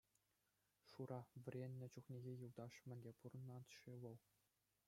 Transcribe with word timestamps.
Шура, 0.89 1.19
вӗреннӗ 1.43 1.87
чухнехи 1.93 2.33
юлташ, 2.45 2.73
мӗнле 2.87 3.11
пурӑнать-ши 3.19 3.93
вӑл? 4.01 4.17